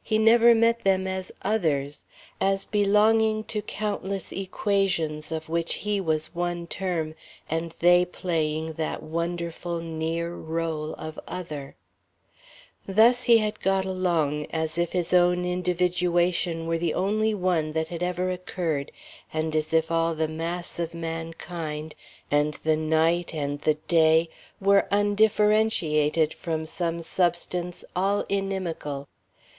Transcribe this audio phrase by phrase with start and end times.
[0.00, 2.06] He never met them as Others,
[2.40, 7.14] as belonging to countless equations of which he was one term,
[7.50, 11.76] and they playing that wonderful, near rôle of Other.
[12.86, 17.88] Thus he had got along, as if his own individuation were the only one that
[17.88, 18.90] had ever occurred
[19.30, 21.94] and as if all the mass of mankind
[22.30, 29.06] and the Night and the Day were undifferentiated from some substance all inimical.